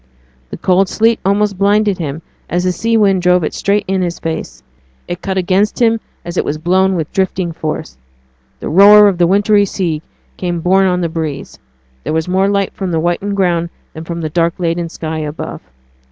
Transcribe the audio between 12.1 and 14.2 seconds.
was more light from the whitened ground than